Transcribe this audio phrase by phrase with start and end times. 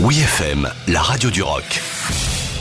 [0.00, 1.82] Oui FM, la radio du rock.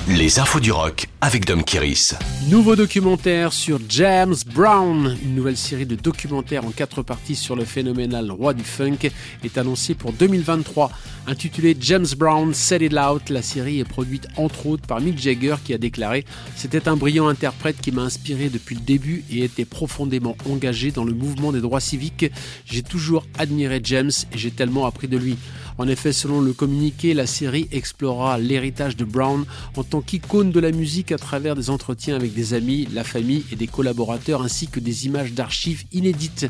[0.07, 2.15] Les infos du rock avec Dom Kiris.
[2.49, 5.15] Nouveau documentaire sur James Brown.
[5.21, 9.11] Une nouvelle série de documentaires en quatre parties sur le phénoménal roi du funk
[9.43, 10.89] est annoncée pour 2023.
[11.27, 15.57] Intitulée James Brown Set It Out, la série est produite entre autres par Mick Jagger
[15.63, 16.25] qui a déclaré
[16.55, 21.03] C'était un brillant interprète qui m'a inspiré depuis le début et était profondément engagé dans
[21.03, 22.31] le mouvement des droits civiques.
[22.65, 25.37] J'ai toujours admiré James et j'ai tellement appris de lui.
[25.77, 30.59] En effet, selon le communiqué, la série explorera l'héritage de Brown en tant qu'icône de
[30.59, 34.67] la musique à travers des entretiens avec des amis, la famille et des collaborateurs ainsi
[34.67, 36.47] que des images d'archives inédites.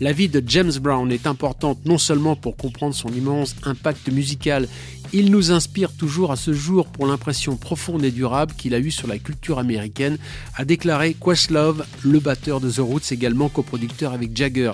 [0.00, 4.68] La vie de James Brown est importante non seulement pour comprendre son immense impact musical,
[5.12, 8.90] il nous inspire toujours à ce jour pour l'impression profonde et durable qu'il a eue
[8.90, 10.18] sur la culture américaine,
[10.54, 14.72] a déclaré Questlove, le batteur de The Roots, également coproducteur avec Jagger.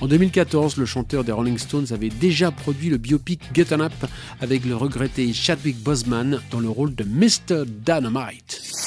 [0.00, 3.92] En 2014, le chanteur des Rolling Stones avait déjà produit le biopic Get Up
[4.40, 7.64] avec le regretté Chadwick Boseman dans le rôle de Mr.
[7.66, 8.83] Dynamite.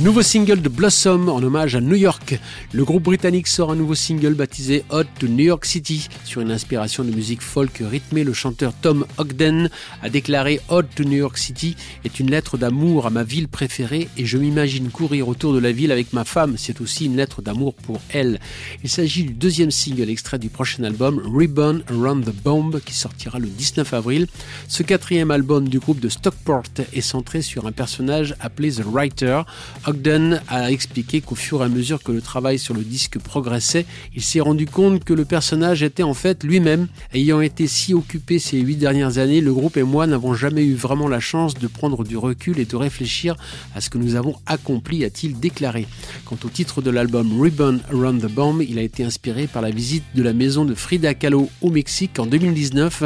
[0.00, 2.38] Nouveau single de Blossom en hommage à New York.
[2.72, 6.08] Le groupe britannique sort un nouveau single baptisé Hot to New York City.
[6.24, 9.68] Sur une inspiration de musique folk rythmée, le chanteur Tom Ogden
[10.00, 14.08] a déclaré Hot to New York City est une lettre d'amour à ma ville préférée
[14.16, 16.54] et je m'imagine courir autour de la ville avec ma femme.
[16.58, 18.38] C'est aussi une lettre d'amour pour elle.
[18.84, 23.40] Il s'agit du deuxième single extrait du prochain album Ribbon Around the Bomb qui sortira
[23.40, 24.28] le 19 avril.
[24.68, 29.42] Ce quatrième album du groupe de Stockport est centré sur un personnage appelé The Writer.
[29.86, 33.86] Ogden a expliqué qu'au fur et à mesure que le travail sur le disque progressait,
[34.14, 36.88] il s'est rendu compte que le personnage était en fait lui-même.
[37.12, 40.74] Ayant été si occupé ces huit dernières années, le groupe et moi n'avons jamais eu
[40.74, 43.36] vraiment la chance de prendre du recul et de réfléchir
[43.74, 45.86] à ce que nous avons accompli, a-t-il déclaré.
[46.24, 49.70] Quant au titre de l'album Ribbon Around the Bomb, il a été inspiré par la
[49.70, 53.04] visite de la maison de Frida Kahlo au Mexique en 2019.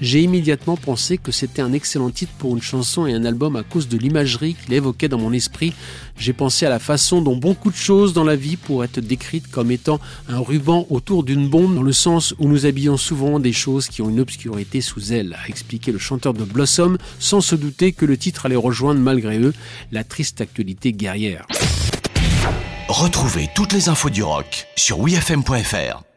[0.00, 3.62] J'ai immédiatement pensé que c'était un excellent titre pour une chanson et un album à
[3.62, 5.72] cause de l'imagerie qu'il évoquait dans mon esprit.
[6.18, 9.50] J'ai pensé à la façon dont beaucoup de choses dans la vie pourraient être décrites
[9.50, 13.52] comme étant un ruban autour d'une bombe, dans le sens où nous habillons souvent des
[13.52, 17.54] choses qui ont une obscurité sous elles, a expliqué le chanteur de Blossom, sans se
[17.54, 19.54] douter que le titre allait rejoindre malgré eux
[19.92, 21.46] la triste actualité guerrière.
[22.88, 26.09] Retrouvez toutes les infos du rock sur wfm.fr.